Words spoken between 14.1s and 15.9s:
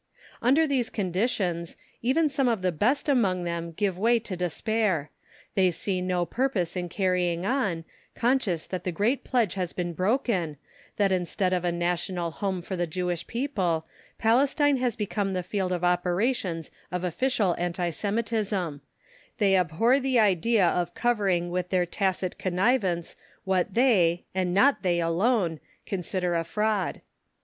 Palestine has become the field of